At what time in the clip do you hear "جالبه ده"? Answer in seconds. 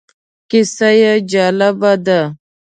1.31-2.21